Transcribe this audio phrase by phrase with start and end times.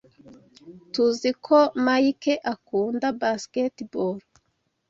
[0.93, 4.15] TUZI ko Mike akunda basketball.